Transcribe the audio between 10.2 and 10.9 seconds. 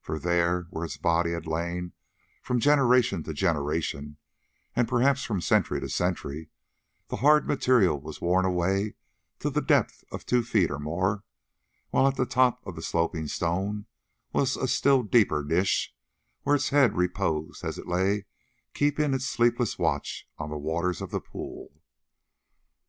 two feet or